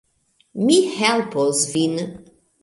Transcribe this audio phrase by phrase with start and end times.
[0.65, 2.01] Mi helpos vin